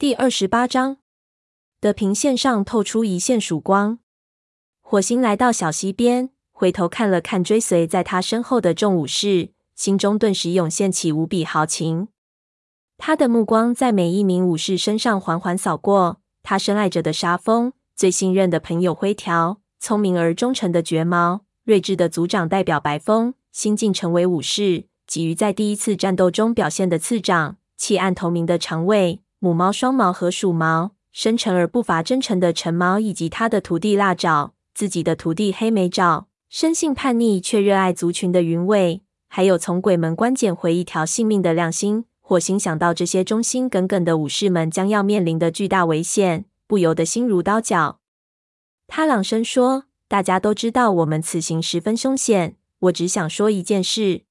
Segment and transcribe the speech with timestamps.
[0.00, 0.98] 第二十八章
[1.80, 3.98] 的平线上透出一线曙光。
[4.80, 12.06] 火星来到小溪边，回头看了看追随在他身后的众武士，心中顿时涌现起无比豪情。
[12.96, 29.22] 他的目光在每一名武士身上缓缓扫过，他深爱着的沙风，最信任的朋友灰条，聪明而忠诚的绝毛，睿智的族长代表白风，新晋成为武士，急于在第一次战斗中表现的次长，弃暗投明的长卫。
[29.40, 42.04] 母猫双毛和鼠毛，深沉而不乏真诚的橙毛，以及他的徒弟辣爪，自己的徒弟黑莓爪，生性叛逆却热爱族群的云尾，还有从鬼门关捡回一条性命的亮星。
[42.20, 48.00] 火星想到这些忠心耿耿的武士们将要面临的巨大危险，不由得心如刀绞。
[48.88, 54.22] 他朗声说：“大家都知道我们此行十分凶险，我只想说一件事：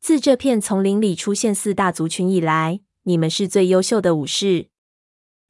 [0.00, 4.66] 自这片丛林里出现四大族群以来。”你们是最优秀的武士，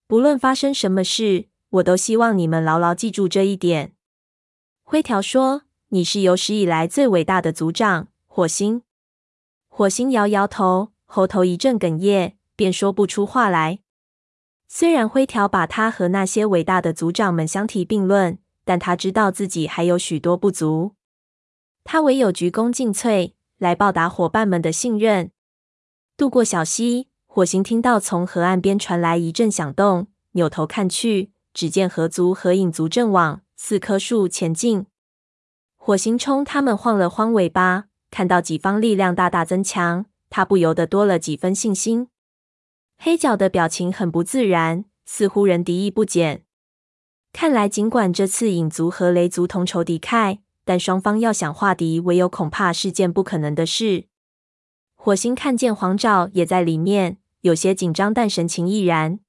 [0.06, 3.94] 不论发生什么事，我都希望你们牢牢记住这一点。
[4.82, 8.82] 灰条说：“你是有史以来最伟大的族长。”火星，
[9.68, 13.78] 火星摇摇头，喉头一阵哽咽，便说不出话来。
[14.68, 20.92] 虽然灰条把他和那些伟大的族长们相提并论，但他知道自己还有许多不足，
[21.84, 25.30] 他唯有鞠躬尽瘁，来报答伙伴们的信任。
[26.18, 27.08] 渡过小溪。
[27.36, 34.86] 火星听到从河岸边传来一阵响动，扭头看去，只见河族和影族正往四棵树前进。
[35.76, 42.08] 火星冲他们晃了晃尾巴，看到己方力量大大增强，他不由得多了几分信心。
[42.96, 46.42] 黑角的表情很不自然，似乎仍敌意不减。
[47.34, 54.06] 看来，尽管这次影族和雷族同仇敌忾，但双方要想化敌为友，恐怕是件不可能的事。
[54.94, 57.18] 火星看见黄爪也在里面。
[57.40, 59.20] 有些紧张，但神情毅然。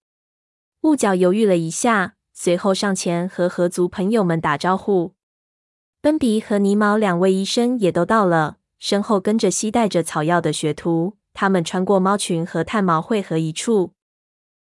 [0.81, 5.13] 雾角犹豫了一下，随后上前和河族朋友们打招呼。
[6.01, 11.17] 奔鼻和泥毛两位医生也都到了，身后跟着携带着草药的学徒。
[11.33, 13.93] 他们穿过猫群和炭毛汇合一处。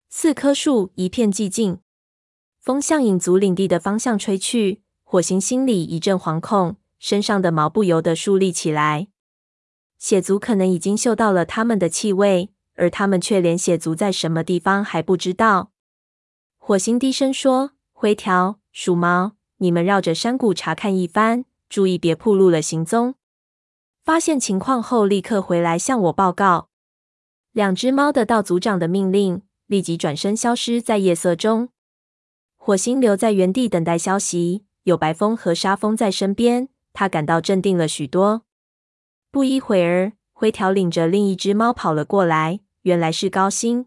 [0.09, 1.79] 四棵树一片寂静，
[2.61, 4.83] 风向影族领地的方向吹去。
[5.05, 9.07] 火星心里一阵惶恐，身上的毛不由得竖立起来。
[9.99, 12.51] 血族可能已经嗅到了他们的气味。
[12.77, 15.73] 而他们却连血族在什么地方还不知道。
[16.57, 23.15] 火星低声说：“灰条、鼠毛，你们绕着山谷查看一番，注意别暴露了行踪。
[24.05, 26.69] 发现情况后，立刻回来向我报告。”
[27.53, 31.71] 两只猫得到族长的命令，立即转身消失在夜色中。
[32.57, 38.43] 火星留在原地等待消息，有白风和沙风在身边，他感到镇定了许多。
[39.31, 42.61] 不一会儿，灰条领着另一只猫跑了过来。
[42.87, 43.87] 原来是高星。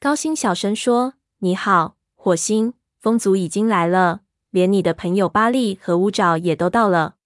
[0.00, 7.16] 高星小声说：“你好，火星，风族已经来了，连你的朋友巴利和乌爪也都到了。”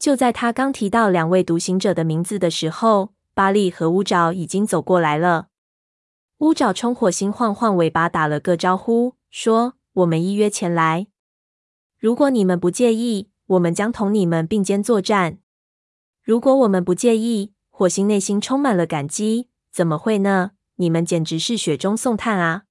[0.00, 5.46] 就在他刚提到两位独行者的名字的时候，巴利和乌爪已经走过来了。
[6.38, 11.06] 乌爪冲火星晃晃尾巴，打了个招呼，说：“我们依约前来，
[11.96, 15.38] 如果你们不介意，我们将同你们并肩作战。”
[16.24, 19.50] 如果我们不介意，火星内心充满了感激。
[19.72, 20.50] 怎么会呢？
[20.76, 22.64] 你们简直是雪中送炭啊！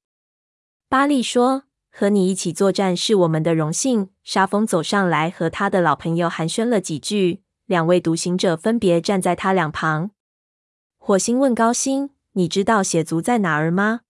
[0.88, 10.12] 巴利说：“和你一起作战是我们的荣幸。”沙风走上来和他的老朋友寒暄了几句，两位独行者分别站在他两旁。
[10.98, 14.02] 火星问高星：“你知道血族在哪儿吗？”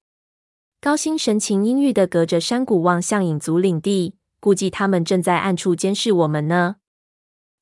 [0.82, 6.78] 高星神情阴郁的隔着山谷望向影族领地，估计他们正在暗处监视我们呢。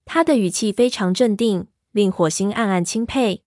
[0.05, 3.43] 他的语气非常镇定，令火星暗暗钦佩。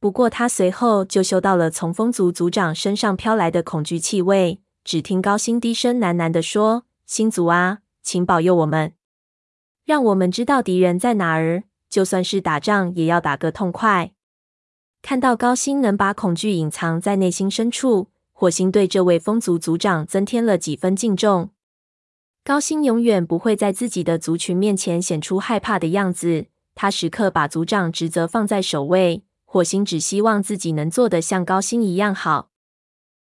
[0.00, 4.60] 不过，他随后就嗅到了从风族族长身上飘来的恐惧气味。
[4.84, 8.94] 只听高星低声喃喃地说：“星族啊，请保佑我们，
[9.84, 11.64] 让我们知道敌人在哪儿。
[11.90, 14.12] 就算是打仗，也要打个痛快。”
[15.02, 21.50] 看到高星能把恐惧隐藏在内心深处，火星对这位风族族长增添了几分敬重。
[22.44, 29.24] 高星永远不会在自己的族群面前显出害怕的样子，他时刻把族长职责放在首位。
[29.50, 32.50] 火星只希望自己能做的像高星一样好。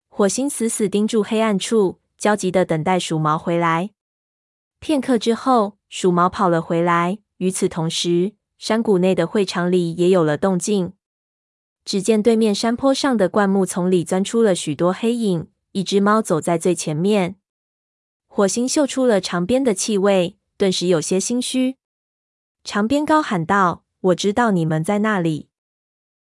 [0.08, 3.90] 火星死死盯住黑暗处，焦急的等待鼠毛回来。
[4.80, 7.20] 片刻之后，鼠毛跑了回来。
[7.40, 10.94] 与此同时，山谷内的会场里也有了动静。
[11.84, 17.36] 只见对面山坡上的灌木丛里钻出了许多黑影，一只猫走在最前面。
[18.28, 21.76] 火星嗅出了长鞭的气味，顿时有些心虚。
[22.64, 25.50] 长鞭高喊道：“我知道你们在那里。”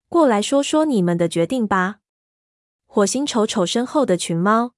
[0.07, 1.99] 过来说说你们的决定吧。
[2.85, 4.73] 火星瞅瞅身后的群猫，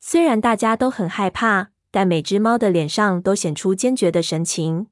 [0.00, 4.88] 虽然大家都很害怕，但每只猫的脸上都显出坚决的神情。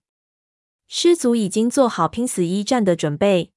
[0.87, 3.53] 狮族已经做好拼死一战的准备。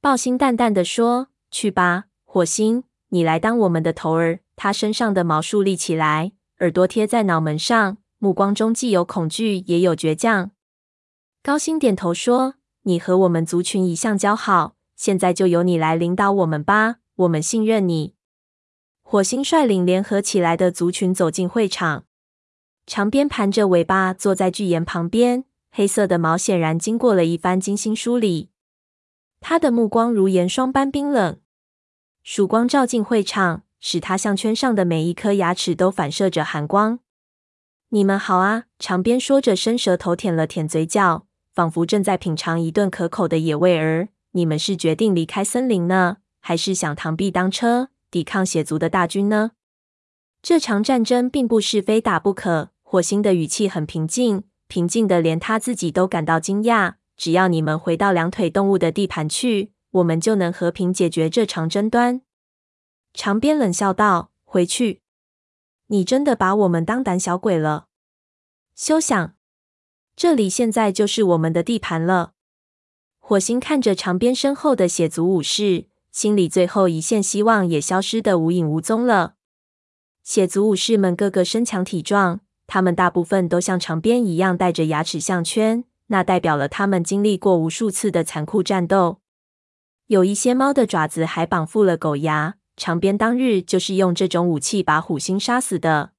[0.00, 10.50] 豹星淡淡的说：“去吧，火星，你来当我们的头儿。”他身上的毛竖立起来，耳朵贴在脑门上，目光中既有恐惧，也有倔强。
[11.42, 18.12] 高星点头说：“你和我们族群一向交好，现在就由你来领导我们吧，我们信任你。”
[19.00, 22.04] 火星率领联合起来的族群走进会场，
[22.84, 28.50] 长鞭盘着尾巴坐在巨岩旁边，黑色的毛显然经过了一番精心梳理。
[29.40, 31.40] 他的目光如岩霜般冰冷，
[32.22, 33.62] 曙光照进会场。
[33.80, 36.98] 使他项圈上的每一颗牙齿都反射着寒光。
[37.90, 38.64] 你们好啊！
[38.80, 44.08] 长鞭说着，伸舌头舔了舔嘴角，仿佛正在品尝一顿可口的野味儿。
[44.32, 49.52] 你们是决定离开森林呢，还是想螳臂当车，抵抗血族的大军呢？
[50.40, 52.70] 这场战争并不是非打不可。
[52.82, 56.94] 火星的语气很平静，平静的连他自己都感到惊讶。
[57.16, 62.22] 只要你们回到两腿动物的地盘去，我们就能和平解决这场争端。
[63.12, 65.02] 长鞭冷笑道：“回去？
[65.88, 67.88] 你真的把我们当胆小鬼了？
[68.76, 69.34] 休想！
[70.14, 72.34] 这里现在就是我们的地盘了。”
[73.28, 79.34] 火星看着长鞭身后的血族武士，心里最后一线希望也消失得无影无踪了。
[80.24, 89.18] 血族武士们个个身强体壮，他们大部分都像长鞭一样戴着牙齿项圈，那代表了他们经历过无数次的残酷战斗。
[90.06, 92.54] 有一些猫的爪子还绑附了狗牙。
[92.78, 96.12] 长鞭当日就是用这种武器把虎星杀死的。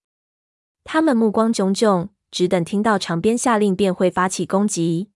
[0.84, 5.10] 他们目光炯炯，只等听到长鞭下令便会发起攻击。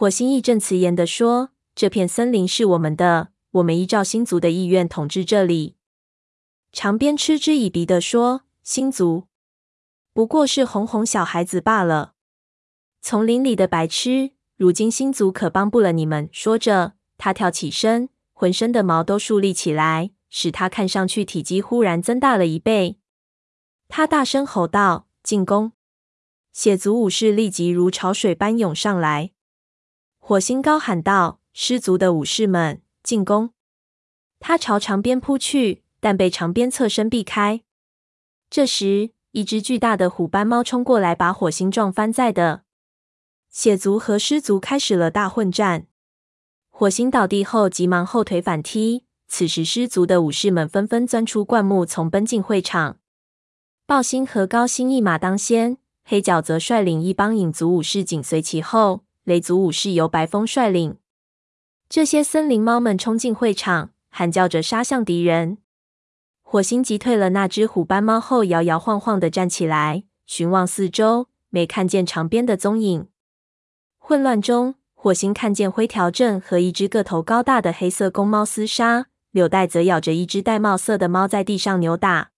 [0.00, 5.76] 火星义正辞严地说：“这片森林是我们的，我们依照星族的意愿统治这里。”
[6.72, 9.24] 长鞭嗤之以鼻地说：“星族
[10.14, 12.14] 不过是哄哄小孩子罢了，
[13.02, 20.12] 丛林里的白痴，如今星族可帮不了你们。”说着，他跳起身，浑身的毛都竖立起来。
[20.30, 22.96] 使他看上去体积忽然增大了一倍。
[23.88, 25.72] 他大声吼道：“进攻！”
[26.54, 29.32] 血族武士立即如潮水般涌上来。
[30.30, 33.50] 火星高喊道：“狮族的武士们，进攻！”
[34.38, 37.62] 他朝长鞭扑去，但被长鞭侧身避开。
[38.48, 42.62] 这时，一只巨大的虎斑猫冲过来，把火星撞翻在地。
[43.50, 45.88] 血族和狮族开始了大混战。
[46.70, 49.02] 火星倒地后，急忙后腿反踢。
[49.26, 52.98] 此时，狮族的武士们纷纷钻出灌木丛，奔进会场。
[53.84, 59.02] 豹星和高星一马当先，黑角则率领一帮影族武士紧随其后。
[59.30, 60.96] 雷族武士由白风率领。
[61.88, 65.58] 这些森林猫们冲进会场，喊叫着杀向敌人。
[66.42, 73.06] 火星击退了那只虎斑猫后，摇摇晃晃地站起来，寻望四周，没看见长鞭的踪影。
[73.98, 79.06] 混乱中，火星看见灰条正和一只个头高大的黑色公猫厮杀。
[79.30, 82.32] 柳带则咬着一只玳瑁色的猫在地上扭打，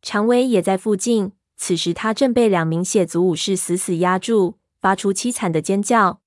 [0.00, 1.32] 长尾也在附近。
[1.56, 6.20] 此时他正被两名血族武士死死压住，发出凄惨的尖叫。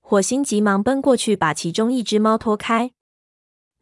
[0.00, 2.90] 火星急忙奔过去，把其中一只猫拖开。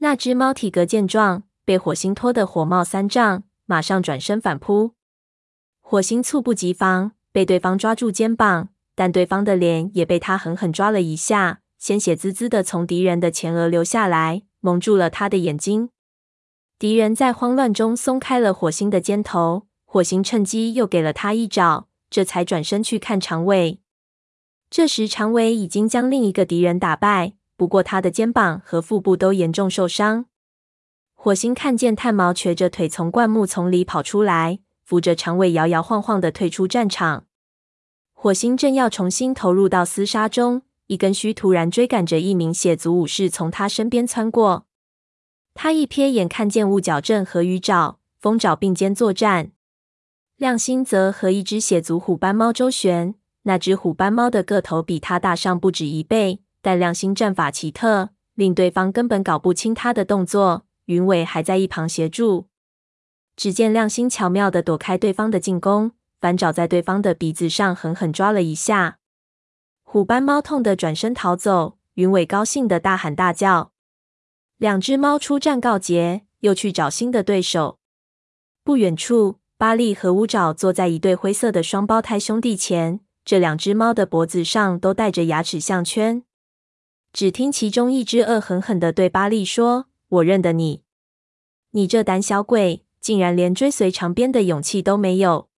[0.01, 4.93] 那只猫体格健壮，被火星拖得火冒三丈，马上转身反扑。
[5.81, 14.43] 火星猝不及防，被对方抓住肩膀，但对方的脸也被他狠狠抓了一下，鲜血滋滋的从敌人的前额流下来。
[14.61, 15.89] 蒙住了他的眼睛。
[16.79, 23.81] 敌人在慌乱中松开了火星的肩头，火星趁机又给了他一爪，这才转身去看长尾。
[24.69, 30.27] 这时，长尾已经将另一个敌人打败，不过他的肩膀和腹部都严重受伤。
[31.15, 37.27] 火星看见炭毛瘸着腿从灌木丛里跑出来，扶着长尾摇摇晃晃地退出战场。
[38.13, 40.63] 火星正要重新投入到厮杀中。
[40.89, 44.67] 一根须突然追赶着一名血族武士从他身边穿过，
[45.53, 49.51] 他一瞥眼看见雾角正和鱼爪、风爪并肩作战，
[50.37, 53.17] 亮星则和一只血族虎斑猫周旋。
[53.49, 60.67] 那只虎斑猫的个头比它大上不止一倍，但亮星战法奇特，令对方根本搞不清它的动作。
[60.87, 62.49] 云尾还在一旁协助。
[63.37, 68.99] 只见亮星巧妙地躲开对方的进攻，反爪在对方的鼻子上狠狠抓了一下。
[69.85, 73.71] 虎斑猫痛得转身逃走，云尾高兴地大喊大叫。
[74.57, 77.79] 两只猫出战告捷，又去找新的对手。
[78.65, 86.23] 不远处，巴利和乌爪坐在一对灰色的双胞胎兄弟前，这两只猫的脖子上都戴着牙齿项圈。
[87.13, 90.85] 只听其中一只恶狠狠地对巴利说：“我认得你，
[91.73, 95.49] 你这胆小鬼，竟然连追随长鞭的勇气都没有！”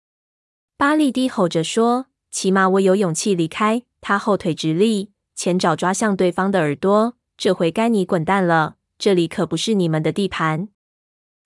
[0.79, 7.17] 巴利低吼着说：“起码我有勇气离开。”他后腿直立，前爪抓向对方的耳朵。
[7.37, 10.71] 这回该你滚蛋了，这里可不是你们的地盘。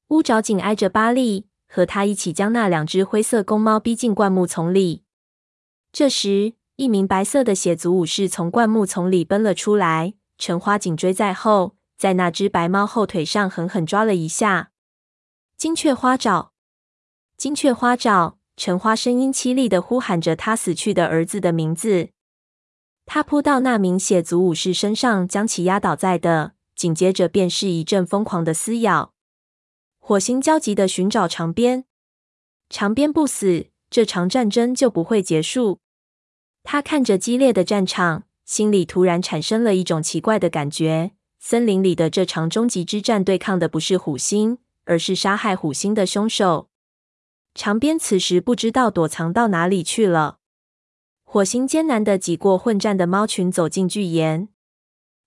[0.08, 5.02] 乌爪紧挨着巴利，和他一起将那两只灰色公猫逼进灌木丛里。
[5.92, 14.70] 这时，一名白色的血族武士从灌木丛里奔了出来，橙花紧追在后，在那只白猫后腿上狠狠抓了一下。
[15.58, 16.52] 金雀花爪，
[17.36, 18.38] 金雀花爪！
[18.54, 22.10] 橙花声音凄厉的呼喊着他死去的儿子的名字。
[23.06, 29.14] 他扑到那名血族武士身上，将其压倒在地，紧接着便是一阵疯狂的撕咬。
[29.98, 31.86] 火星焦急的寻找长鞭，
[32.68, 35.78] 长鞭不死，这场战争就不会结束。
[36.62, 44.56] 他看着激烈的战场，心里突然产生了一种奇怪的感觉：森林里的这场终极之战，对抗的不是虎星，
[44.86, 46.70] 而是杀害虎星的凶手。
[47.54, 50.38] 长鞭此时不知道躲藏到哪里去了。
[51.22, 54.48] 火星艰难的挤过混战的猫群，走进巨岩。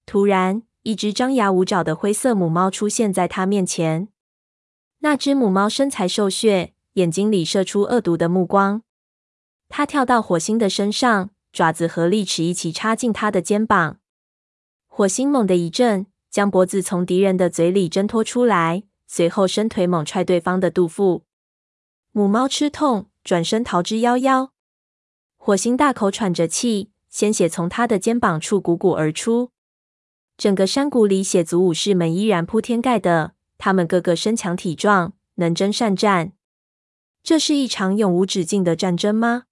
[0.07, 4.07] 突然，一只张牙舞爪的灰色母猫出现在他面前。
[4.99, 8.81] 那只母猫身材瘦削，眼睛里射出恶毒的目光。
[9.67, 13.99] 它跳到火星的身上，爪子和利齿一起插进他的肩膀。
[14.87, 21.23] 火星猛地一震，将脖子从敌人的嘴里挣脱出来，随后伸腿猛踹对方的肚腹。
[22.13, 24.51] 母猫吃痛，转身逃之夭夭。
[25.35, 29.51] 火星大口喘着气，鲜血从他的肩膀处汩汩而出。
[30.37, 36.31] 整个山谷里，血族武士们依然铺天盖地，他们个个身强体壮，能征善战。
[37.25, 39.45] 这是一场永无止境的战争吗？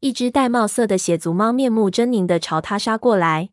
[0.00, 3.48] 一只玳瑁色的血族猫面目狰狞地朝他杀过来。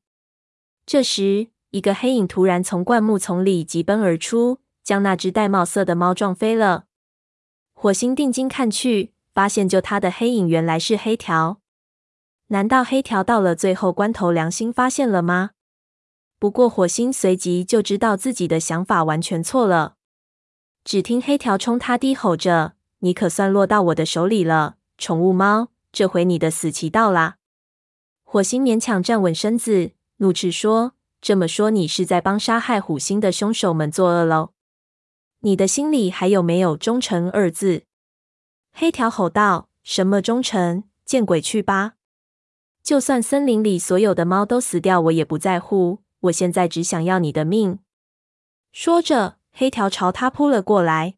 [0.85, 6.83] 这时，一个黑影突然从灌木丛里疾奔而出，将那只玳瑁色的猫撞飞了。
[7.73, 9.13] 火星定睛看去。
[9.31, 11.61] 发现救他的黑影原来是黑条，
[12.47, 15.51] 难道黑条到了最后关头良心发现了吗？
[16.37, 19.95] 不过火星随即就知道自己的想法完全错了。
[20.83, 25.69] 只听黑条冲他低吼着：“你可算落到我的手里了，宠物猫！
[25.91, 27.37] 这回你的死期到啦！”
[28.23, 34.51] 火星勉强站稳身子，怒斥说：“这么说你是在帮杀害虎星的凶手们作恶喽？
[35.39, 37.83] 你的心里还有没有忠诚二字？”
[38.71, 40.83] 黑条吼道：“什么忠诚？
[41.05, 41.93] 见鬼去吧！
[42.83, 45.99] 就算森林里所有的猫都死掉，我也不在乎。
[46.21, 47.79] 我现在只想要你的命。”
[48.71, 51.15] 说着，黑条朝他扑了过来。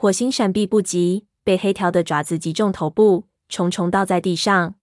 [0.00, 4.76] 火星闪避不及，被黑条的爪子击中头部，重重倒在地上。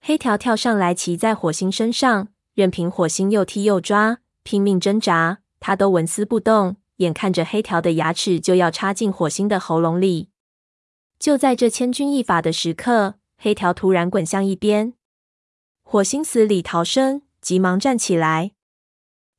[0.00, 6.76] 黑条跳上来，骑在火星身上，任凭火星又踢又抓，拼命挣扎，他都纹丝不动。
[6.96, 10.30] 眼看着黑条的牙齿就要插进火星的喉咙里。
[11.18, 14.94] 就在这千钧一发的时刻，黑条突然滚向一边，
[15.82, 18.52] 火星死里逃生，急忙站起来。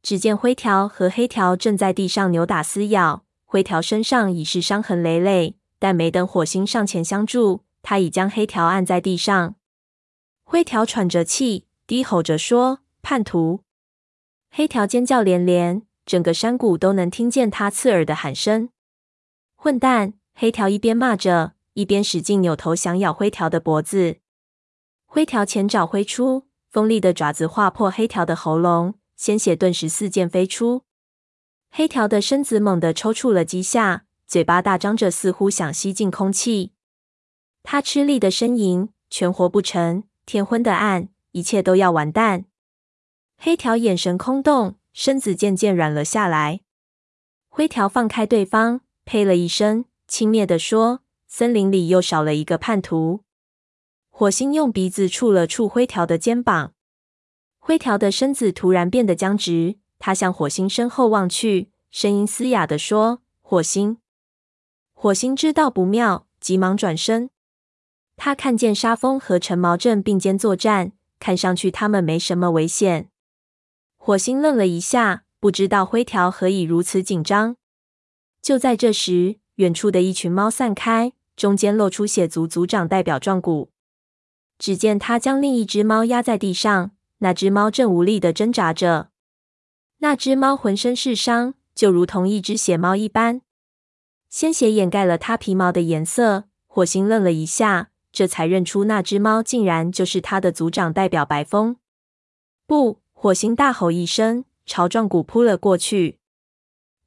[0.03, 3.23] 只见灰条和黑条正在地上扭打撕咬，
[3.53, 9.53] 灰条身上已是伤痕累累，但没等火星上前相助，他已将黑条按在地上。
[10.43, 13.59] 灰条喘着气，低吼着说：“叛徒！”
[14.49, 18.69] 黑条尖叫连连，整个山谷都能听见他刺耳的喊声
[19.55, 21.53] ：“混蛋！”黑条一边骂着。
[21.73, 24.17] 一边使劲扭头想咬灰条的脖子，
[25.05, 30.81] 灰条前爪挥出，锋利的爪子划破黑条的喉咙，鲜血顿时四溅飞出。
[31.75, 36.71] 黑条的身子猛地抽搐了几下，嘴巴大张着，似乎想吸进空气。
[37.63, 42.45] 他吃力的呻吟，全活不成，天昏的暗，一切都要完蛋。
[43.37, 46.59] 黑条眼神空洞，身子渐渐软了下来。
[47.49, 50.99] 灰条放开对方，呸了一声，轻蔑地说。
[51.25, 53.23] 森林里又少了一个叛徒。
[54.11, 56.75] 火星用鼻子触了触灰条的肩膀，
[57.57, 59.79] 灰条的身子突然变得僵直。
[60.05, 63.99] 他向火星身后望去，声音嘶哑地说：“火星。”
[64.91, 67.29] 火星知道不妙，急忙转身。
[68.17, 73.11] 他看见沙风和陈毛正并肩作战，看上去他们没什么危险。
[73.95, 77.55] 火星愣了一下，不知道灰条何以如此紧张。
[78.41, 81.13] 就在这时，远处的一群猫散开。
[81.37, 83.69] 中间露出血族族长代表壮骨，
[84.59, 89.12] 只见他将另一只猫压在地上，那只猫正无力地挣扎着。
[90.03, 93.39] 那只猫浑身是伤，就如同一只血猫一般，
[94.27, 96.43] 鲜血掩盖了它皮毛的颜色。
[96.67, 101.77] 火星愣了一下，这才认出那只猫竟然就是他的族长代表白风。
[102.67, 102.99] 不！
[103.13, 106.19] 火星大吼一声，朝壮骨扑了过去。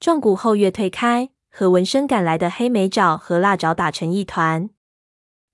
[0.00, 4.70] 壮骨后跃退开，和闻声赶来的黑莓爪和辣爪打成一团。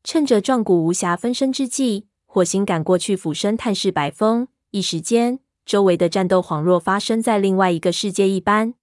[0.04, 4.46] 趁着壮骨无暇分身之际，火星赶过去俯身探视白风。
[4.70, 8.75] 一时间，周围的战斗恍若发生在另外一个世界一般。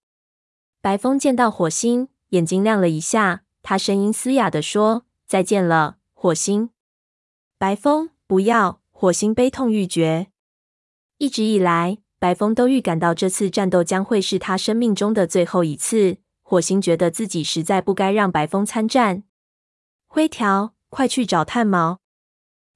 [0.81, 6.69] 白风见到火星，眼睛亮了一下，他声音嘶哑地说：“再见了，火星。”
[7.59, 8.81] 白风，不要！
[8.91, 10.27] 火星悲痛欲绝。
[11.17, 16.17] 一直以来，白风都预感到这次战斗将会是他生命中的最后一次。
[16.41, 19.23] 火星觉得自己实在不该让白风参战。
[20.07, 21.99] 灰条，快去找炭毛！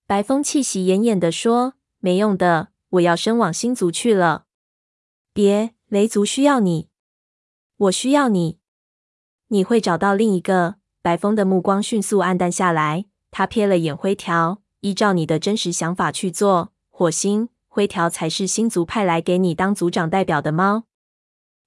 [0.06, 4.46] 白风气息奄奄地说：“没用的，我要升往星族去了。”
[5.34, 6.90] 别，雷族需要你，
[7.78, 8.60] 我需要你。
[9.48, 10.76] 你会找到另一个。
[11.02, 14.62] 白风的目光迅速黯淡下来，他瞥了眼灰条。
[14.80, 20.84] 依照你的真实想法去做，火星灰条才是星族派来给你当族长代表的猫。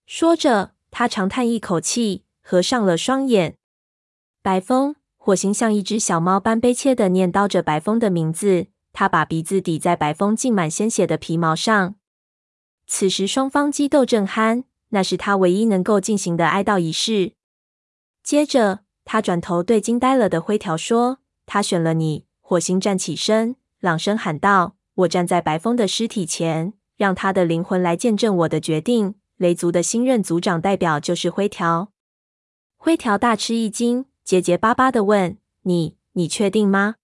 [0.07, 3.57] 说着，他长叹一口气，合上了双眼。
[4.43, 8.69] 白风，火星像一只小猫般悲切地念叨着白风的名字。
[8.99, 11.97] 他把鼻子抵在白风浸满鲜血的皮毛上。
[12.87, 17.33] 此时双方激斗正酣，那是他唯一能够进行的哀悼仪式。
[18.23, 29.17] 接着，他转头对惊呆了的灰条说：“他选了你。”火星站起身，朗声喊道：“我站在白风的尸体前，让他的灵魂来见证我的决定。
[29.37, 31.93] 雷族的新任族长代表就是灰条。”
[32.79, 36.95] 灰条大吃一惊，结结巴巴地问：“你，你确定吗？”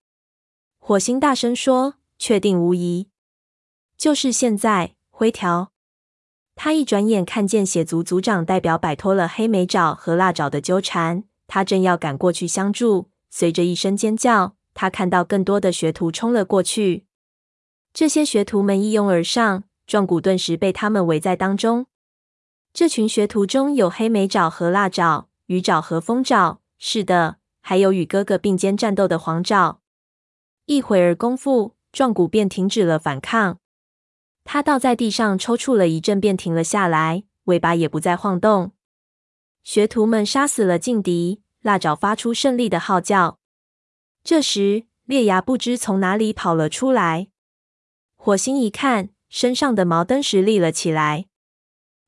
[0.84, 3.06] 火星大声说：“确定无疑，
[3.96, 5.70] 就是现在。”灰条。
[6.56, 14.56] 他一转眼看见血族族长代表摆脱了黑莓爪和辣爪的纠缠，他正要赶过去相助，随着一声尖叫。
[14.74, 17.06] 他看到更多的学徒冲了过去，
[17.94, 21.86] 这些学徒们一拥而上，壮骨顿时被他们围在当中。
[22.72, 29.78] 这群学徒中有黑莓爪和辣爪，鱼爪和风爪，是的，还有与哥哥并肩战斗的黄爪。
[30.66, 33.58] 一会儿功夫，壮骨便停止了反抗。
[34.44, 38.72] 他倒在地上抽搐了一阵，便停了下来，尾巴也不再晃动。
[39.62, 43.38] 学徒们杀死了劲敌，腊爪发出胜利的号叫。
[44.24, 47.28] 这时，烈牙不知从哪里跑了出来。
[48.16, 51.26] 火星一看，身上的毛登时立了起来。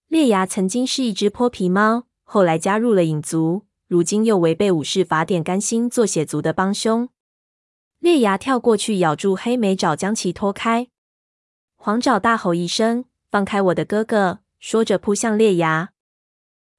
[0.08, 7.08] 烈牙曾经是一只泼皮猫，后来加入了影族，如今又违背武士法典，甘心做血族的帮凶。
[8.04, 10.88] 裂牙跳过去，咬住黑莓爪，将其拖开。
[11.74, 15.88] 黄爪大吼一声：“放开我的哥哥！”说着扑向裂牙。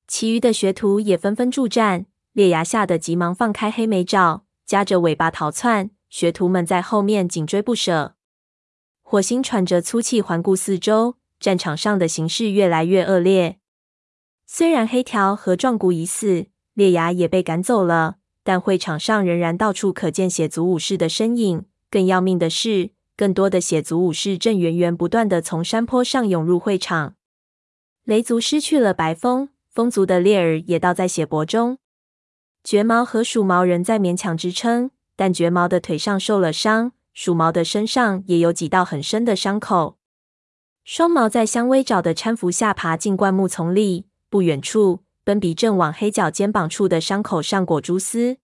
[0.08, 2.06] 其余的学徒也纷纷助战。
[2.34, 4.46] 裂牙吓得急忙放开黑莓爪。
[4.68, 8.14] 夹着尾巴逃窜，学徒们在后面紧追不舍。
[9.02, 13.58] 火星喘着粗气环顾四周，战场上的形势越来越恶劣。
[14.46, 21.66] 虽然黑条和壮骨已死，裂牙也被赶走了，但会场上仍然到处可见血族武士的身影。
[21.90, 27.16] 更要命的是，更多的血族武士正源源不断地从山坡上涌入会场。
[28.04, 31.80] 雷族失去了白风，风族的猎儿也倒在血泊中。
[32.64, 39.98] 绝毛和鼠毛仍在勉强支撑，但绝毛的腿上受了伤，鼠毛的身上也有几道很深的伤口。
[40.84, 48.38] 双毛在香薇爪的搀扶下爬进灌木丛里，不远处，奔比正往黑角肩膀处的伤口上裹蛛丝。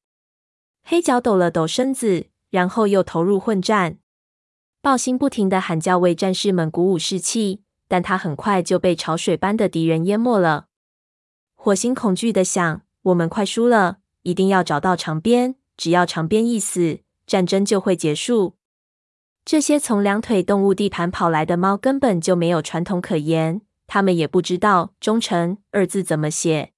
[0.83, 3.99] 黑角抖了抖身子，然后又投入混战。
[4.81, 10.65] 暴星不停的喊叫，为战士们鼓舞士气，但他很快就被潮水般的敌人淹没了。
[11.55, 13.99] 火星恐惧的想：我们快输了。
[14.23, 18.55] 一定要找到长鞭，只要长鞭一死，战争就会结束。
[19.45, 23.61] 这些从两腿动物地盘跑来的猫根本就没有传统可言，
[23.93, 26.71] 他们也不知道“忠诚”二字怎么写。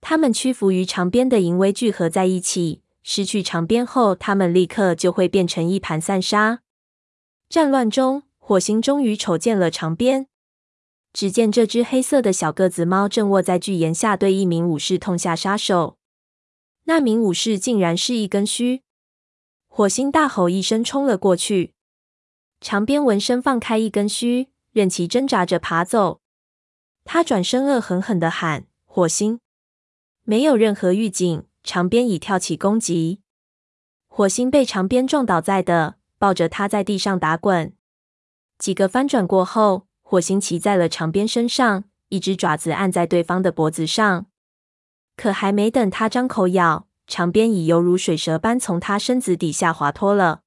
[0.00, 6.62] 他们屈服于长鞭的淫威聚合在一起，失去长鞭后，他们立刻就会变成一盘散沙。
[7.50, 10.26] 战乱中，火星终于瞅见了长鞭。
[11.12, 15.98] 只见这只黑色的小个子猫正卧在巨岩下，对一名武士痛下杀手。
[16.84, 18.80] 那名武士竟然是一根须！
[19.68, 21.74] 火星大吼一声，冲了过去。
[22.62, 26.21] 长鞭闻声放开一根须，任其挣扎着爬走。
[27.04, 29.40] 他转身恶狠狠地喊：“火星！”
[30.24, 33.20] 没有任何预警，长鞭已跳起攻击。
[34.06, 37.74] 火星被长鞭撞倒在地，抱着他在地上打滚。
[38.58, 44.26] 几个翻转过后，火星骑在了长鞭身上，一只爪子按在对方的脖子上。
[45.16, 50.42] 可还没等他张口咬，长鞭已犹如水蛇般从他身子底下滑脱了。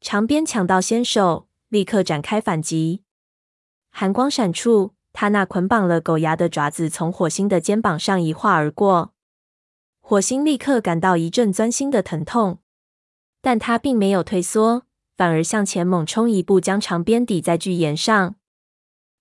[0.00, 3.02] 长鞭抢到先手，立刻展开反击。
[3.90, 9.12] 寒光闪烁，他那捆绑了狗牙的爪子从火星的肩膀上一划而过。
[10.00, 12.58] 火星立刻感到一阵钻心的疼痛，
[13.40, 14.82] 但他并没有退缩，
[15.16, 18.34] 反而向前猛冲一步，将长鞭抵在巨岩上。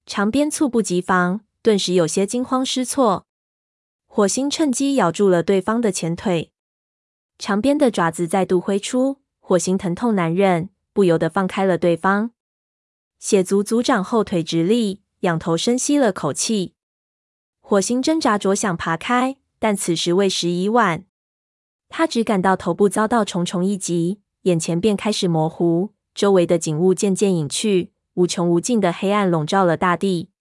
[0.06, 3.28] 长鞭猝不及防，顿时有些惊慌失措。
[4.08, 6.52] 火星趁机咬住了对方的前腿，
[7.38, 12.32] 长鞭的爪子再度挥出，火星疼痛难忍，不由得放开了对方。
[13.20, 16.76] 血族族长后腿直立，仰头深吸了口气。
[17.60, 19.38] 火星挣扎着想爬开。
[19.64, 21.06] 但此时为时已晚，
[21.88, 30.32] 他只感到头部遭到重重一击，眼前便开始模糊，周围的景物渐渐隐去，无穷无尽的黑暗笼罩了大地。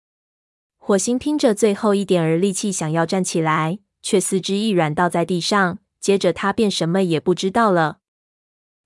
[0.79, 7.99] 火星拼着最后一点儿力气想要站起来，却四肢一软倒在地上，接着他便什么也不知道了。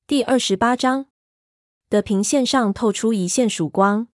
[0.08, 1.06] 第二十八章
[1.88, 4.08] 的平线上透出一线曙光。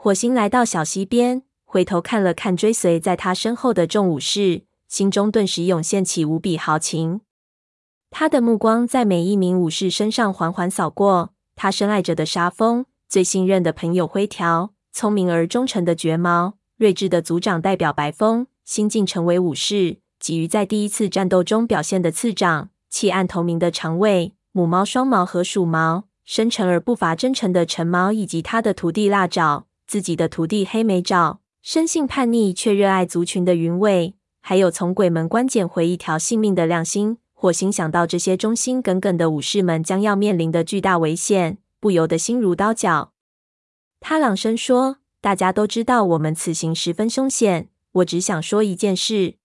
[0.00, 4.62] 火星来到小溪边，回头看了看追随在他身后的众武士。
[4.86, 7.22] 心中顿时涌现起无比豪情，
[8.08, 11.30] 他的目光在每一名武士身上缓缓扫过。
[11.56, 34.14] 他深爱着的沙风，最信任的朋友灰条，聪明而忠诚的绝毛，睿智的族长代表白风，新晋成为武士，急于在第一次战斗中表现的次长，弃暗投明的长尾，母猫双毛和鼠毛，深沉而不乏真诚的橙毛，以及他的徒弟辣爪，自己的徒弟黑莓爪，生性叛逆却热爱族群的云尾。
[34.42, 43.14] 还有从鬼门关捡回一条性命的亮星，火星想到这些忠心耿耿的武士们将要面临的巨大危险，不由得心如刀绞。
[43.98, 49.36] 他朗声说：“大家都知道我们此行十分凶险，我只想说一件事：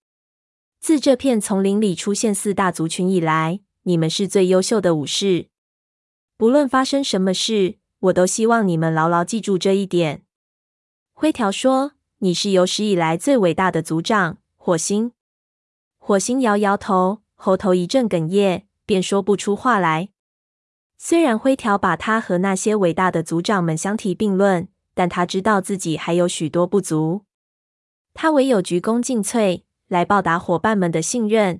[0.81, 5.47] 自这片丛林里出现四大族群以来，你们是最优秀的武士。
[6.35, 10.23] 不论发生什么事，我都希望你们牢牢记住这一点。”
[11.13, 15.11] 灰条说：“你是有史以来最伟大的族长。”火星，
[15.97, 20.09] 火星摇摇头，喉头一阵哽咽，便说不出话来。
[20.97, 27.25] 虽然灰条把他和那些伟大的族长们相提并论，但他知道自己还有许多不足。
[28.13, 31.59] 他唯有鞠躬尽瘁，来报答伙伴们的信任。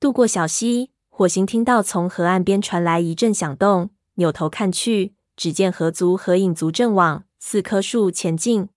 [0.00, 8.70] 渡过小溪，火星听到从河岸边传来一阵响动，扭头看去，只见河族和影族正往四棵树前进。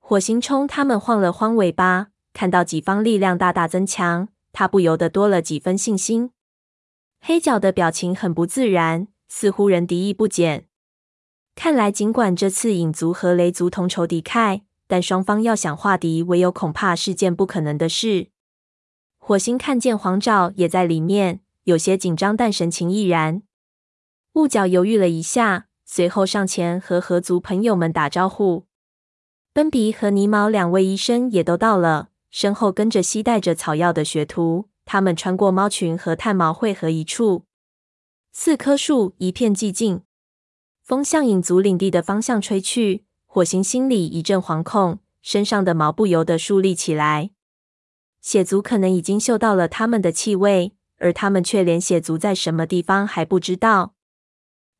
[0.00, 2.08] 火星冲他们晃了晃尾巴。
[2.32, 6.32] 看到己方力量大大增强，他不由得多了几分信心。
[7.20, 10.66] 黑角的表情很不自然，似乎人敌意不减。
[11.54, 18.30] 看来，尽管这次影族和雷族同仇敌忾，但双方要想化敌为友，恐怕是件不可能的事。
[19.16, 23.42] 火星看见黄爪也在里面，有些紧张，但神情毅然。
[24.32, 28.66] 雾角犹豫了一下，随后上前和河族朋友们打招呼。
[29.54, 32.10] 奔鼻和泥毛两位医生也都到了。
[32.28, 37.46] 身后跟着携带着草药的学徒，他们穿过猫群和炭毛汇合一处。
[38.32, 40.02] 四棵树一片寂静，
[40.82, 43.06] 风向影族领地的方向吹去。
[43.24, 47.30] 火星心里一阵惶恐，身上的毛不由得竖立起来。
[48.20, 53.94] 血族可能已经嗅到了他们的气味，而他们却连血族在什么地方还不知道。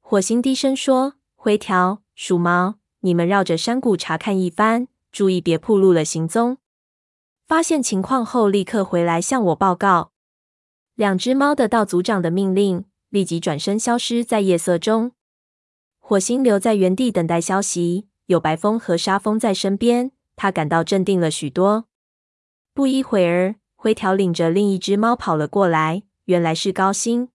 [0.08, 6.58] 火星低声说：“灰条、鼠毛，你们绕着山谷查看一番，注意别暴露了行踪。”
[7.44, 10.12] 发现情况后，立刻回来向我报告。
[10.94, 15.10] 两只猫得到族长的命令，立即转身消失在夜色中。
[15.98, 21.86] 火星留在原地等待消息，有白风和沙风在身边，他感到镇定了许多。
[22.72, 27.30] 不一会儿，灰条领着另一只猫跑了过来，原来是高星。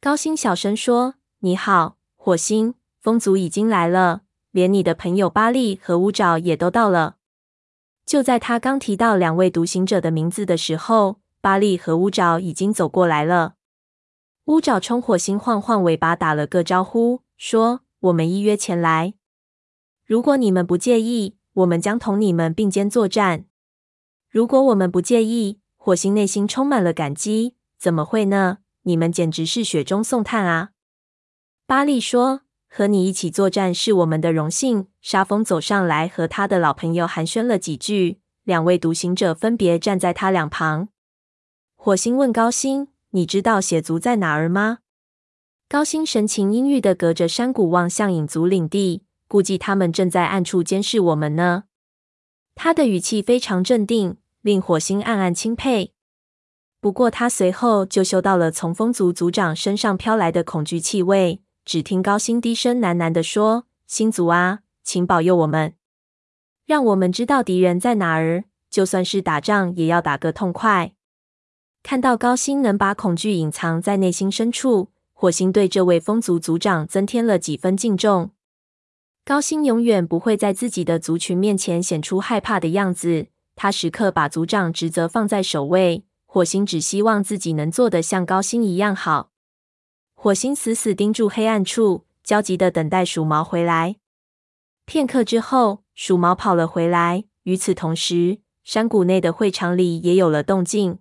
[0.00, 4.22] 高星小声说：“你好，火星，风族已经来了，
[4.52, 7.16] 连你的朋友巴利和乌爪也都到了。”
[8.06, 13.56] 就在他刚提到两位独行者的名字的时候，巴利和乌爪已经走过来了。
[14.46, 19.12] 乌爪冲火星晃晃尾巴，打了个招呼，说：“我们依约前来。
[20.06, 23.44] 如果你们不介意，我们将同你们并肩作战。”
[24.30, 27.56] 如果我们不介意，火星内心充满了感激。
[27.78, 28.58] 怎么会呢？
[28.82, 30.70] 你们简直是雪中送炭啊！
[31.66, 32.42] 巴利说。
[32.68, 34.88] 和你一起作战是我们的荣幸。
[35.00, 38.20] 沙风走上来，和他的老朋友寒暄了几句。
[38.44, 40.88] 两位独行者分别站在他两旁。
[41.74, 44.80] 火星问高星：“你知道血族在哪儿吗？”
[45.68, 51.64] 高星神情阴郁的隔着山谷望向影族领地，估计他们正在暗处监视我们呢。
[52.54, 55.94] 他的语气非常镇定，令火星暗暗钦佩。
[56.80, 61.40] 不过，他随后就嗅到了从风族族长身上飘来的恐惧气味。
[61.66, 65.74] 只听高星低声喃喃地说：“星族啊，请保佑我们。”
[66.64, 70.92] 让我们知道敌人在哪儿，就算是打仗也要打个痛快。
[71.82, 78.30] 看到高星能把恐惧隐藏在内心深处，火星对这位风族族长增添了几分敬重。
[79.24, 83.26] 高星永远不会在自己的族群面前显出害怕的样子，
[83.56, 86.04] 他时刻把族长职责放在首位。
[86.26, 89.30] 火星只希望自己能做的像高星一样好。
[90.26, 93.94] 火星死死盯住黑暗处，焦急地等待鼠毛回来。
[94.84, 97.26] 片刻之后，鼠毛跑了回来。
[97.44, 100.98] 与此同时，山谷内的会场里也有了动静。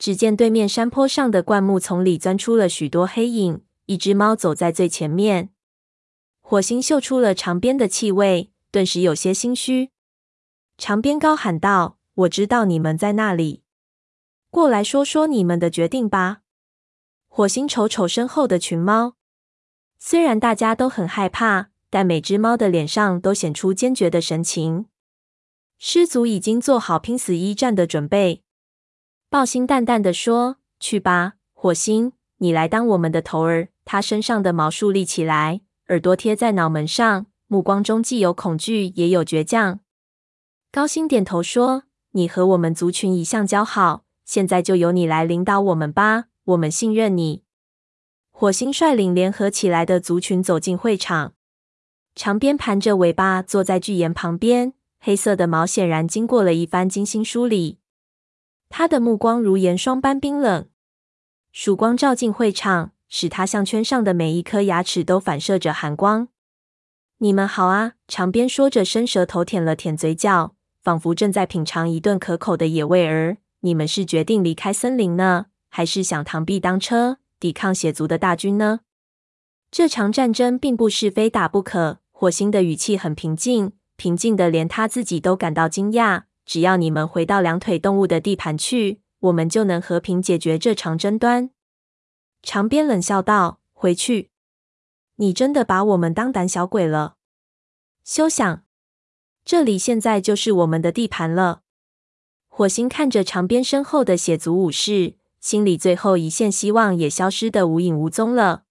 [0.00, 5.50] 只见对面山坡上的灌木丛里钻出了许多黑影，一只猫走在最前面。
[6.40, 9.90] 火星嗅出了长鞭的气味，顿时有些心虚。
[10.76, 13.62] 长鞭高喊道：“我知道你们在那里，
[14.50, 16.40] 过来说说你们的决定吧。”
[17.36, 19.16] 火星瞅瞅身后的群猫，
[19.98, 24.86] 虽然大家都很害怕，但每只猫的脸上都显出坚决的神情。
[25.76, 28.44] 狮族已经做好拼死一战的准备。
[29.28, 39.80] 豹星淡淡的说：“去吧，火星，你来当我们的头儿。”他身上的毛竖立起来，耳朵贴在脑门上，目光中既有恐惧，也有倔强。
[40.70, 41.82] 高星点头说
[42.14, 47.42] ：“你和我们族群一向交好，现在就由你来领导我们吧，我们信任你。”
[48.30, 51.34] 火星率领联合起来的族群走进会场，
[52.14, 57.78] 长鞭盘着尾巴坐在巨岩旁边，黑色的毛显然经过了一番精心梳理。
[58.68, 60.68] 他的目光如盐霜般冰冷，
[61.52, 66.26] 曙光照进会场，使他项圈上的每一颗牙齿都反射着寒光。
[67.18, 67.92] 你们好啊！
[68.08, 73.36] 长鞭说着，伸舌头舔了舔嘴角，仿佛正在品尝一顿可口的野味儿。
[73.60, 78.82] 你们是决定离开森林呢，还是想螳臂当车，抵抗血族的大军呢？
[79.72, 81.98] 这场战争并不是非打不可。
[82.12, 86.26] 火星的语气很平静，平静的连他自己都感到惊讶。
[86.46, 91.50] 只要你们回到两腿动物的地盘去，我们就能和平解决这场争端。
[92.44, 94.30] 长鞭冷笑道：“回去？
[95.16, 97.16] 你真的把我们当胆小鬼了？
[98.04, 98.62] 休想！
[99.44, 101.62] 这里现在就是我们的地盘了。”
[102.46, 108.62] 火星看着长鞭身后的血族武士，心里最后一线希望也消失得无影无踪了。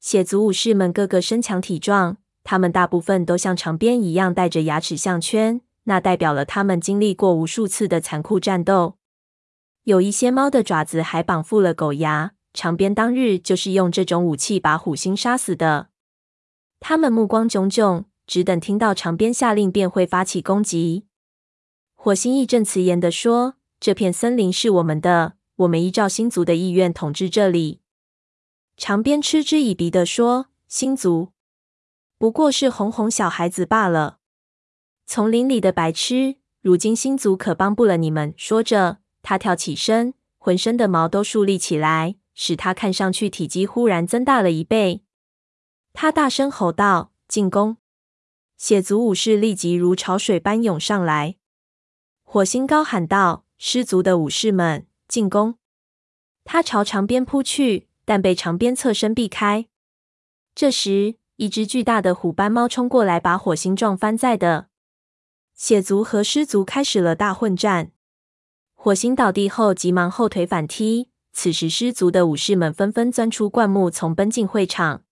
[0.00, 5.60] 血族武士们个个身强体壮，他们大部分都像长鞭一样戴着牙齿项圈。
[5.82, 8.96] 那代表了他们经历过无数次的残酷战斗。
[9.82, 15.88] 有一些猫的爪子还绑附了狗牙，长鞭当日就是用这种武器把虎星杀死的。
[16.80, 21.04] 他们目光炯炯，只等听到长鞭下令便会发起攻击。
[21.94, 27.80] 火星义正辞严地说：“这片森林是我们的，我们依照星族的意愿统治这里。”
[28.76, 31.32] 长鞭嗤之以鼻地说：“星族
[32.18, 34.18] 不过是哄哄小孩子罢了。”
[35.06, 38.32] 丛林里的白痴，如今星族可帮不了你们。
[38.36, 45.02] 说着，他跳起身，浑身的毛都竖立起来，使他看上去体积忽然增大了一倍。
[45.92, 47.76] 他大声吼道：“进攻！”
[48.56, 51.36] 血族武士立即如潮水般涌上来。
[52.22, 55.58] 火星高喊道：“狮族的武士们，进攻！”
[56.42, 59.66] 他朝长鞭扑去，但被长鞭侧身避开。
[60.54, 64.68] 这时，一只巨大的虎斑猫冲过来，把火星撞翻在地。
[65.54, 67.92] 血族和狮族开始了大混战。
[68.74, 71.10] 火星倒地后，急忙后腿反踢。
[71.32, 75.04] 此时，狮族的武士们纷纷钻出灌木丛，奔进会场。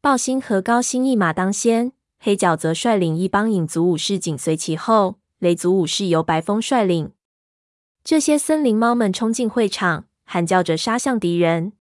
[0.00, 5.20] 豹星和高星一马当先，黑角则率领一帮影族武士紧随其后。
[5.38, 7.12] 雷族武士由白风率领。
[8.04, 11.72] 这些森林猫们冲进会场，喊叫着杀向敌人。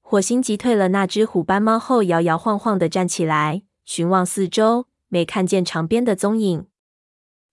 [0.00, 6.66] 火星击退了那只虎斑猫后，摇摇晃晃地站起来，寻望四周，没看见长鞭的踪影。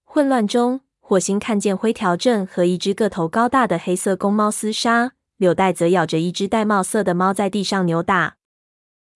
[0.03, 8.37] 混乱中，火星看见灰条正和一只个头高大的黑色公猫厮杀，柳带则咬着一只玳瑁色的猫在地上扭打。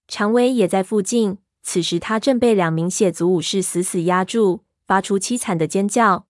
[0.07, 6.26] 长尾也在附近，此时他正被两名血族武士死死压住，发出凄惨的尖叫。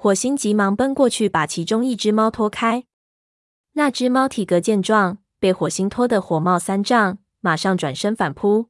[0.00, 2.84] 火星急忙奔过去，把其中一只猫拖开。
[3.72, 8.68] 那只猫体格健壮，被火星拖得火冒三丈，马上转身反扑。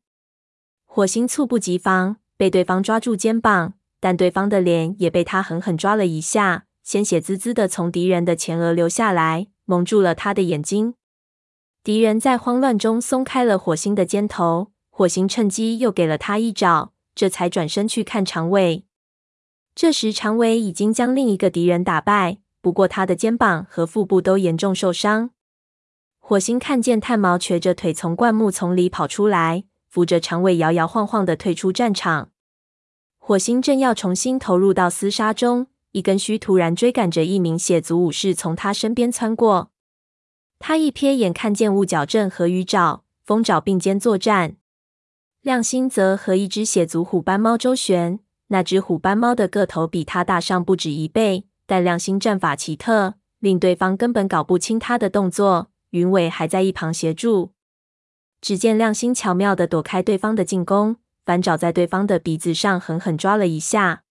[0.87, 3.75] 火星猝不及防，被对方抓住肩膀。
[4.01, 10.95] 但对方的脸也被他狠狠抓了一下，鲜血滋滋的从敌人的前额流下来，蒙住了他的眼睛。
[11.85, 18.87] 敌人在慌乱中松开了火星的肩头，火星趁机又给了他一爪，这才转身去看长尾。
[19.81, 25.31] 这时，长尾已经将另一个敌人打败，不过他的肩膀和腹部都严重受伤。
[26.19, 32.33] 火星看见炭毛瘸着腿从灌木丛里跑出来，扶着长尾摇摇晃晃的退出战场。
[33.19, 39.71] 火星正要重新投入到厮杀中，一根须突然追赶着一名血族武士从他身边窜过。
[40.59, 44.57] 他一瞥眼，看见雾角正和鱼爪、风爪并肩作战，
[45.41, 48.19] 亮星则和一只血族虎斑猫周旋。
[48.49, 55.71] 那只虎斑猫的个头比它大上不止一倍，但亮星战法奇特，令对方根本搞不清它的动作。
[55.91, 57.53] 云尾还在一旁协助。
[58.43, 64.03] 只见亮星巧妙地躲开对方的进攻，反爪在对方的鼻子上狠狠抓了一下。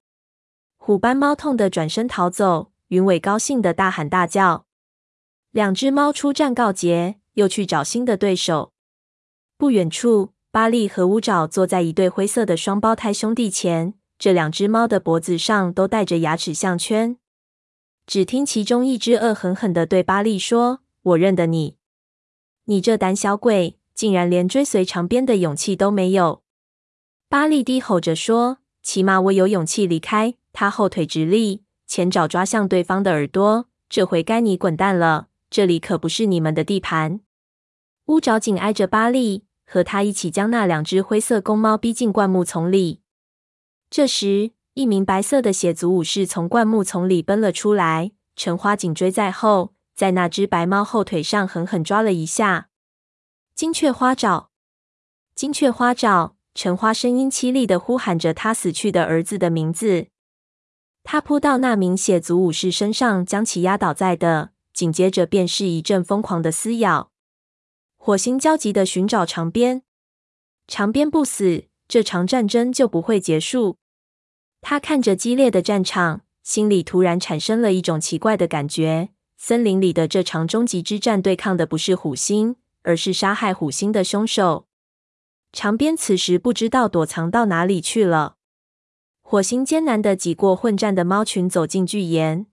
[0.78, 4.66] 虎斑猫痛得转身逃走，云尾高兴地大喊大叫。
[5.52, 8.74] 两只猫出战告捷，又去找新的对手。
[9.58, 17.18] 不远处，巴利和乌爪坐在一对灰色的双胞胎兄弟前，这两只猫的脖子上都戴着牙齿项圈。
[18.06, 21.76] 只听其中一只恶狠狠地对巴利说：“我认得你，
[22.66, 26.42] 你这胆小鬼，竟然连追随长鞭的勇气都没有。”
[27.30, 33.68] 巴利低吼着说：“起码我有勇气离开。”他后腿直立，前爪抓向对方的耳朵。
[33.90, 35.28] 这回该你滚蛋了。
[35.50, 37.22] 这里可不是你们的地盘。
[38.08, 43.02] 乌爪紧挨着巴利，和他一起将那两只灰色公猫逼进灌木丛里。
[43.90, 52.70] 这时，一名白色的血族武士从灌木丛里奔了出来，橙花紧追在后，在那只白猫后腿上狠狠抓了一下。
[53.56, 54.50] 金雀花爪，
[55.34, 56.36] 金雀花爪！
[56.54, 60.08] 橙花声音凄厉的呼喊着他死去的儿子的名字。
[61.04, 64.50] 他扑到那名血族武士身上，将其压倒在地。
[64.74, 67.12] 紧接着便是一阵疯狂的撕咬，
[67.96, 69.84] 火星焦急的寻找长鞭，
[70.68, 73.78] 长鞭不死，这场战争就不会结束。
[74.62, 84.68] 他看着激烈的战场，心里突然产生了一种奇怪的感觉：森林里的这场终极之战，对抗的不是虎星，而是杀害虎星的凶手。
[85.52, 88.36] 长鞭此时不知道躲藏到哪里去了。
[89.22, 92.48] 火星艰难的挤过混战的猫群，走进巨岩，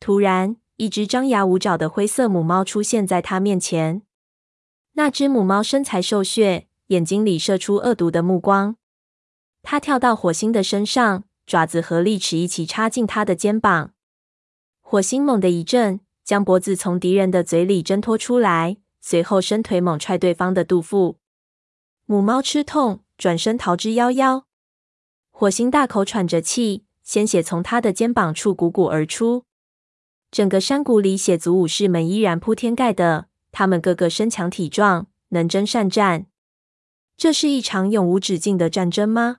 [0.00, 0.56] 突然。
[0.78, 4.02] 一只张牙舞爪的灰色母猫出现在他面前。
[4.92, 8.76] 那只母猫身材瘦削，眼睛里射出恶毒的目光。
[9.62, 13.92] 它跳到火星的身上，爪子和利齿一起插进他的肩膀。
[14.80, 21.18] 火星猛地一震，将脖子从敌人的嘴里挣脱出来，随后伸腿猛踹对方的肚腹。
[22.04, 24.44] 母猫吃痛，转身逃之夭夭。
[25.32, 29.44] 火星大口喘着气，鲜血从他的肩膀处汩汩而出。
[30.30, 33.26] 整个山谷里，血族武士们依然铺天盖地。
[33.50, 36.26] 他们个个身强体壮，能征善战。
[37.16, 39.38] 这是一场永无止境的战争吗？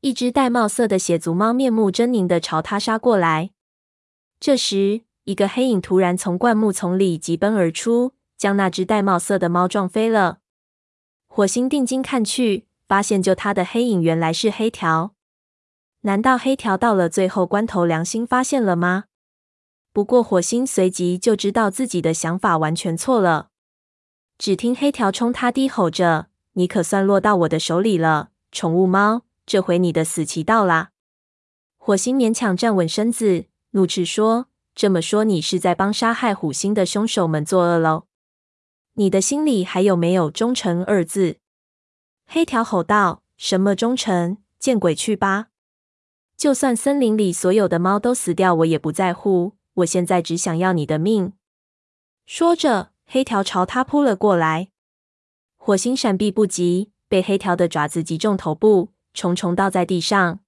[0.00, 3.50] 一只玳瑁色的血族猫面目狰狞地朝他杀过来。
[4.40, 10.38] 这时，一个黑影突然从灌木丛里疾奔而出，将那只玳瑁色的猫撞飞了。
[11.28, 15.14] 火星定睛看去，发现救他的黑影原来是黑条。
[16.00, 19.04] 难道黑条到了最后关头良心发现了吗？
[19.92, 23.50] 不过，火星随即就知道自己的想法完全错了。
[24.38, 29.22] 只听黑条冲他低吼着：“你可算落到我的手里了，宠物猫！
[29.46, 30.90] 这回你的死期到啦！”
[31.78, 38.04] 火星勉强站稳身子，怒斥说：“这么说，你是在帮杀害虎星的凶手们作恶喽？
[38.94, 41.38] 你的心里还有没有忠诚二字？”
[42.26, 44.38] 黑条吼道：“什么忠诚？
[44.58, 45.48] 见鬼去吧！
[46.36, 51.32] 就算森林里所有的猫都死掉，我也不在乎。”我现在只想要你的命！
[52.26, 54.69] 说着，黑条朝他扑了过来。
[55.62, 60.40] 火星闪避不及，被黑条的爪子击中头部，重重倒在地上。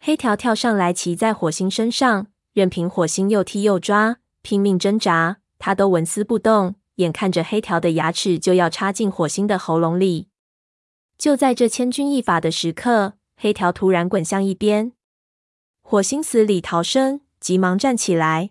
[0.00, 6.74] 黑条跳上来，骑在火星身上，任凭火星又踢又抓，拼命挣扎，他都纹丝不动。
[6.96, 10.28] 眼看着黑条的牙齿就要插进火星的喉咙里，
[11.16, 14.92] 就在这千钧一发的时刻，黑条突然滚向一边，
[15.80, 17.22] 火星死里逃生。
[17.40, 18.50] 急忙站起来，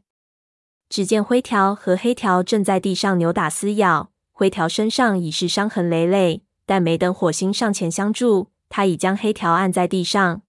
[0.89, 10.43] 只见灰条和黑条正在地上扭打撕咬，灰条身上已是伤痕累累，但没等火星上前相助，他已将黑条按在地上。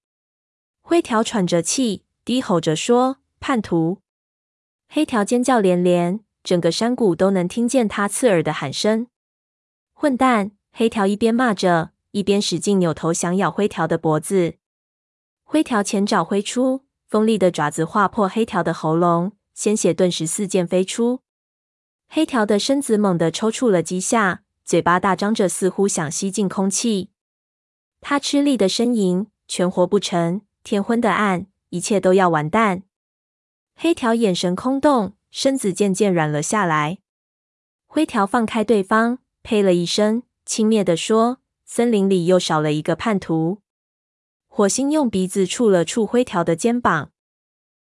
[0.82, 4.02] 灰条喘着气，低吼着说：“叛徒！”
[4.92, 9.06] 黑条尖叫连连，整个山谷都能听见他刺耳的喊声。
[9.94, 10.50] 混蛋！
[10.70, 14.56] 黑条一边骂着，一边使劲扭头想咬灰条的脖子。
[15.44, 16.84] 灰条前爪挥出。
[17.06, 21.22] 锋利的爪子划破黑条的喉咙，鲜血顿时四溅飞出。
[22.10, 27.10] 黑条的身子猛地抽搐了几下，嘴巴大张着，似乎想吸进空气。
[28.00, 32.82] 他吃力的呻吟，全活不成，天昏的暗，一切都要完蛋。
[33.74, 36.98] 黑条眼神空洞，身子渐渐软了下来。
[37.86, 43.62] 灰条放开对方，呸了一声，轻蔑地说：“森林里又少了一个叛徒。”
[44.48, 47.12] 火星用鼻子触了触灰条的肩膀，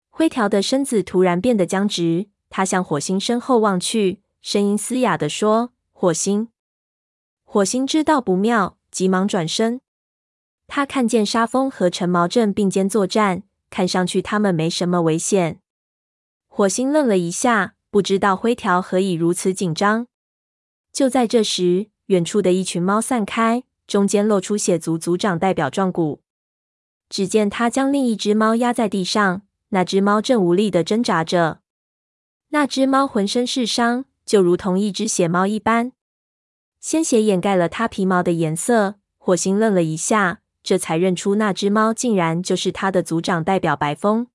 [0.09, 2.30] 灰条的身子突然变得僵直。
[2.51, 6.49] 他向火星身后望去，声音嘶哑地说：“火星。”
[7.43, 9.81] 火星知道不妙，急忙转身。
[10.67, 15.59] 他看见沙风和陈毛正并肩作战，看上去他们没什么危险。
[16.47, 20.07] 火星愣了一下，不知道灰条何以如此紧张。
[20.91, 26.21] 就在这时，远处的一群猫散开，中间露出血族族长代表壮骨。
[27.07, 31.61] 只见他将另一只猫压在地上，那只猫正无力地挣扎着。
[32.51, 35.93] 那只猫浑身是伤，就如同一只血猫一般。
[36.79, 44.27] 鲜血掩盖了它皮毛的颜色，火星愣了一下，这才认出那只猫竟然就是他的族长代表白风。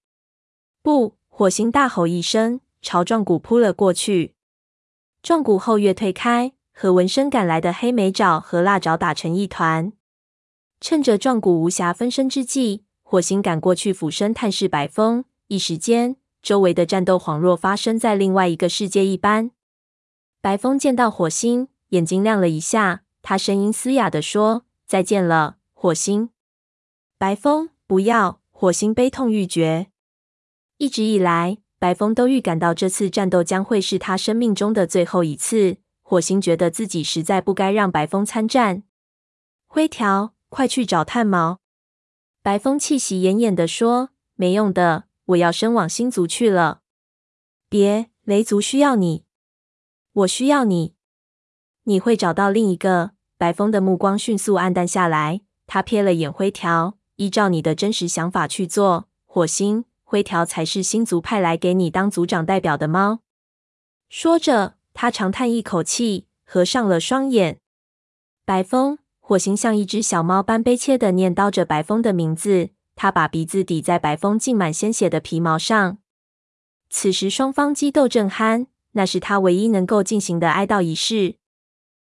[0.83, 1.17] 不！
[1.29, 4.35] 火星大吼一声，朝壮骨扑了过去。
[5.23, 9.93] 壮骨后跃退开，和闻声赶来的黑莓爪和辣爪打成一团。
[10.81, 15.27] 趁着壮骨无暇分身之际，火星赶过去俯身探视白风。
[15.49, 19.51] 一时间，周围的战斗恍若发生在另外一个世界一般。
[20.41, 26.31] 白风见到火星，眼睛亮了一下，他声音嘶哑地说：“再见了，火星。”
[27.19, 28.41] 白风，不要！
[28.53, 29.89] 火星悲痛欲绝。
[30.77, 35.79] 一直以来，白风都预感到这次战斗将会是他生命中的最后一次。
[36.01, 38.85] 火星觉得自己实在不该让白风参战。
[39.67, 41.59] 灰条，快去找炭毛！
[42.41, 46.83] 白风气息奄奄地说：“没用的，我要升往星族去了。”
[47.69, 49.25] 别，雷族需要你，
[50.13, 50.95] 我需要你。
[51.85, 53.13] 你会找到另一个。
[53.39, 59.09] 白风的目光迅速黯淡下来，他瞥了眼灰条，依照你的真实想法去做。
[59.27, 63.21] 火星，灰条才是星族派来给你当族长代表的猫。
[64.09, 67.61] 说着，他长叹一口气，合上了双眼。
[68.47, 72.71] 白风，火星像一只小猫般悲切地念叨着白风的名字。
[72.97, 75.99] 他把鼻子抵在白风浸满鲜血的皮毛上。
[76.91, 81.37] 此时双方激斗正酣，那是他唯一能够进行的哀悼仪式。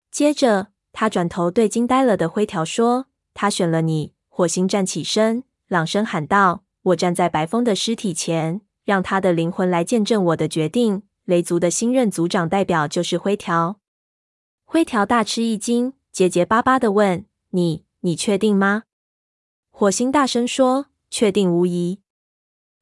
[0.09, 11.03] 接着，他转头对惊呆了的灰条说：“他选了你。”火星站起身，朗声喊道：“我站在白风的尸体前，让他的灵魂来见证我的决定。
[11.25, 13.79] 雷族的新任族长代表就是灰条。”
[14.65, 18.84] 灰条大吃一惊，结结巴巴地问：“你，你确定吗？”
[19.82, 22.01] 火星大声说：“确定无疑，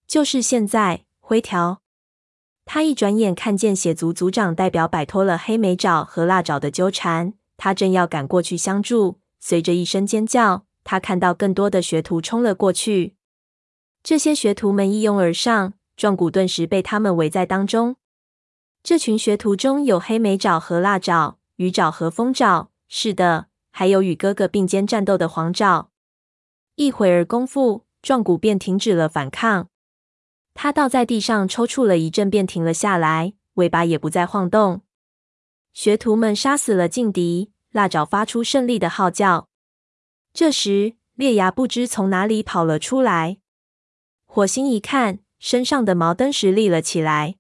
[0.06, 1.82] 就是现在。”灰条。
[2.66, 9.22] 他一转眼看见血族族长代表摆脱了黑莓爪和辣爪的纠缠，他正要赶过去相助。
[9.40, 13.16] 随着一声尖叫，他看到更多的学徒冲了过去。
[14.04, 17.96] 这些学徒们一拥而上，壮骨顿时被他们围在当中。
[18.84, 25.89] 这群学徒中有黑莓爪和辣爪，鱼爪和风爪，是的，还有与哥哥并肩战斗的黄爪。
[26.80, 29.68] 一会儿功夫，壮骨便停止了反抗。
[30.54, 34.84] 他倒在地上抽搐了一阵，便停了下来，尾巴也不再晃动。
[35.74, 39.50] 学徒们杀死了劲敌，腊爪发出胜利的号叫。
[40.34, 43.40] 这时，烈牙不知从哪里跑了出来。
[44.26, 47.36] 火星一看，身上的毛登时立了起来。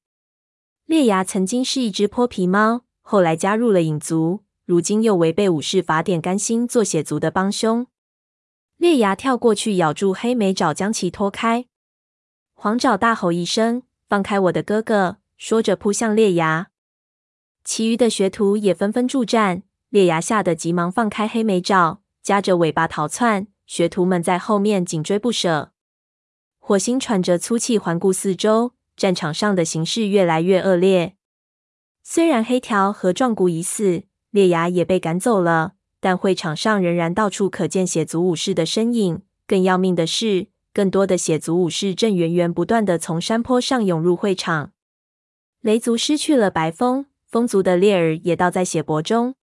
[0.86, 7.88] 烈牙曾经是一只泼皮猫，后来加入了影族，如今又违背武士法典，甘心做血族的帮凶。
[8.80, 11.66] 烈牙跳过去咬住黑莓爪，将其拖开。
[12.54, 16.70] 黄爪大吼一声：“放开我的哥哥！”说着扑向烈牙。
[17.66, 19.64] 其余的学徒也纷纷助战。
[19.90, 23.48] 烈牙吓得急忙放开黑莓爪，夹着尾巴逃窜。
[23.66, 25.74] 学徒们在后面紧追不舍。
[26.58, 31.18] 火星喘着粗气环顾四周，战场上的形势越来越恶劣。
[32.02, 39.22] 虽然黑条和壮骨已死，烈牙也被赶走了，但会场上仍然到处可见血族武士的身影。
[39.47, 44.72] 更要命的是，更多的血族武士正源源不断地从山坡上涌入会场。
[45.62, 49.36] 雷族失去了白风，风族的烈尔也倒在血泊中。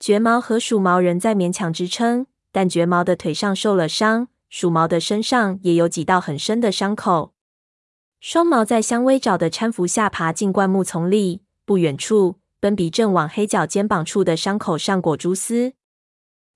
[0.00, 7.34] 绝毛和鼠毛仍在勉强支撑，但绝毛的腿上受了伤，鼠毛的身上也有几道很深的伤口。
[8.20, 15.74] 双毛在香薇爪的搀扶下爬进灌木丛里，不远处，奔比正往黑角肩膀处的伤口上裹蛛丝。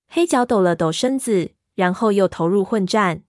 [0.07, 3.23] 黑角抖了抖身子，然后又投入混战。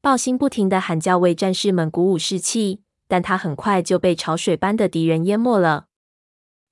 [0.00, 5.86] 爆星不停的喊叫，为战士们鼓舞士气，但他很快就被潮水般的敌人淹没了。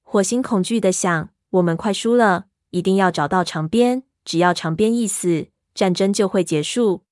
[0.02, 7.02] 火星恐惧的想：“我们快输了，一定要找到长鞭，只要长鞭一死，战争就会结束。”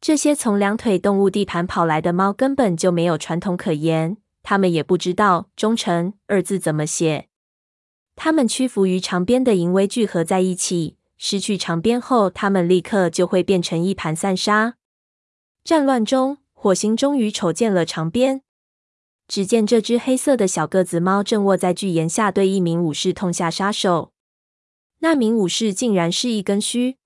[0.00, 7.28] 这些从两腿动物地盘跑来的猫根本就没有传统可言，他们也不知道“忠诚”二字怎么写。
[8.14, 14.76] 他们屈服于长鞭的淫威聚合在一起，失去长鞭后，他们立刻就会变成一盘散沙。
[15.64, 18.42] 战乱中，火星终于瞅见了长鞭。
[19.26, 24.12] 只见这只黑色的小个子猫正卧在巨岩下，对一名武士痛下杀手。
[24.98, 26.98] 那名武士竟然是一根须。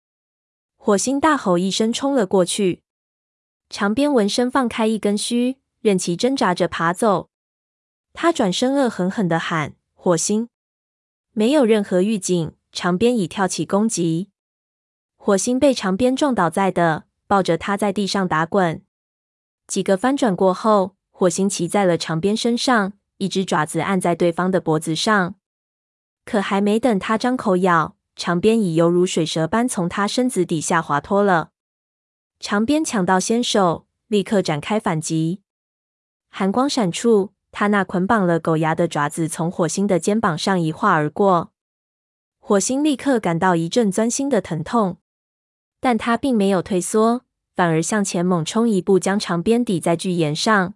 [0.76, 2.82] 火星大吼一声，冲了过去。
[3.70, 7.27] 长鞭闻声放开一根须，任其挣扎着爬走。
[8.20, 10.48] 他转身恶狠狠地喊：“火星！”
[11.34, 14.30] 没有任何预警，长鞭已跳起攻击。
[15.16, 18.82] 火星被长鞭撞倒在地，抱着他在地上打滚。
[19.68, 25.36] 几个翻转过后，火星骑在了长鞭身上，一只爪子按在对方的脖子上。
[26.24, 31.52] 可还没等他张口咬，长鞭已犹如水蛇般从他身子底下滑脱了。
[32.40, 35.42] 长鞭抢到先手，立刻展开反击。
[36.28, 41.52] 寒光闪处，他那捆绑了狗牙的爪子从火星的肩膀上一划而过。
[42.38, 44.98] 火星立刻感到一阵钻心的疼痛，
[45.80, 47.22] 但他并没有退缩，
[47.54, 50.74] 反而向前猛冲一步，将长鞭抵在巨岩上。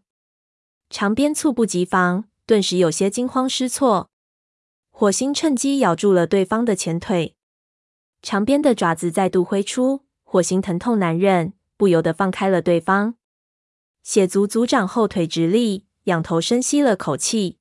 [0.90, 4.10] 长鞭猝不及防，顿时有些惊慌失措。
[4.90, 7.36] 火星趁机咬住了对方的前腿，
[8.20, 10.04] 长鞭的爪子再度挥出。
[10.22, 13.14] 火星疼痛难忍，不由得放开了对方。
[14.02, 17.58] 血族族长后腿直立，仰头深吸了口气。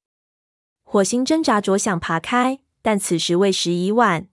[0.83, 4.27] 火星挣扎着想爬开，但此时为时已晚。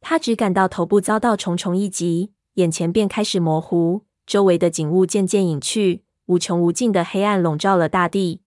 [0.00, 8.42] 他只感到头部遭到重重一击，眼前便开始模糊，周围的景物渐渐隐去，无穷无尽的黑暗笼罩了大地。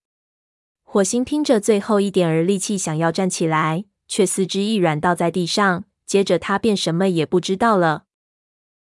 [0.84, 8.06] 火星拼着最后一点儿力气想要站起来，却四肢一软倒在地上，接着他便什么也不知道了。